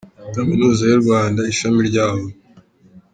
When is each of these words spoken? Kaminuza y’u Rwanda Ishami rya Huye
Kaminuza 0.35 0.83
y’u 0.87 1.01
Rwanda 1.03 1.41
Ishami 1.51 1.81
rya 1.89 2.05
Huye 2.13 2.33